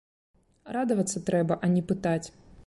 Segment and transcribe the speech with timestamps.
[0.77, 2.27] Радавацца трэба, а не пытаць.